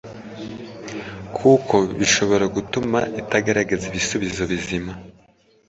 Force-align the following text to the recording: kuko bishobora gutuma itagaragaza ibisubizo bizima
kuko 1.37 1.75
bishobora 1.99 2.45
gutuma 2.55 2.99
itagaragaza 3.21 3.83
ibisubizo 3.87 4.41
bizima 4.51 4.91